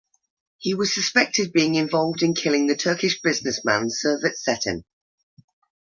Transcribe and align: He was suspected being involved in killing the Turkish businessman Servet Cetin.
He 0.57 0.73
was 0.73 0.95
suspected 0.95 1.53
being 1.53 1.75
involved 1.75 2.23
in 2.23 2.33
killing 2.33 2.65
the 2.65 2.75
Turkish 2.75 3.21
businessman 3.21 3.89
Servet 3.91 4.33
Cetin. 4.35 4.83